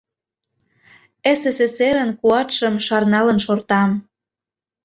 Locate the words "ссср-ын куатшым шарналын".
1.39-3.39